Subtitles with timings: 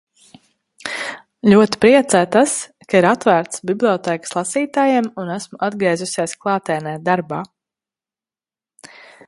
[1.51, 2.55] Ļoti priecē tas,
[2.93, 7.43] ka ir atvērtas bibliotēkas lasītājiem un esmu atgriezusies klātienē darbā.